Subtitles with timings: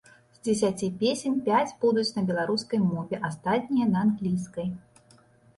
[0.35, 4.67] З дзесяці песень пяць будуць на беларускай мове, астатнія на англійскай.